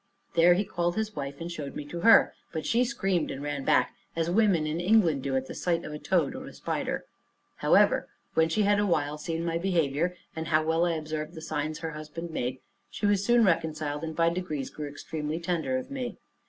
There 0.33 0.55
he 0.55 0.65
called 0.65 0.95
his 0.95 1.15
wife, 1.15 1.39
and 1.39 1.51
showed 1.51 1.75
me 1.75 1.85
to 1.85 1.99
her; 1.99 2.33
but 2.51 2.65
she 2.65 2.83
screamed 2.83 3.29
and 3.29 3.43
ran 3.43 3.63
back, 3.63 3.93
as 4.15 4.31
women 4.31 4.65
in 4.65 4.79
England 4.79 5.21
do 5.21 5.35
at 5.35 5.45
the 5.45 5.53
sight 5.53 5.85
of 5.85 5.93
a 5.93 5.99
toad 5.99 6.33
or 6.33 6.47
a 6.47 6.53
spider. 6.53 7.05
However, 7.57 8.09
when 8.33 8.49
she 8.49 8.63
had 8.63 8.79
awhile 8.79 9.19
seen 9.19 9.45
my 9.45 9.59
behavior, 9.59 10.15
and 10.35 10.47
how 10.47 10.63
well 10.65 10.87
I 10.87 10.93
observed 10.93 11.35
the 11.35 11.39
signs 11.41 11.77
her 11.81 11.91
husband 11.91 12.31
made, 12.31 12.61
she 12.89 13.05
was 13.05 13.23
soon 13.23 13.45
reconciled, 13.45 14.03
and 14.03 14.15
by 14.15 14.29
degrees 14.29 14.71
grew 14.71 14.87
extremely 14.89 15.39
tender 15.39 15.77
of 15.77 15.91
me. 15.91 16.17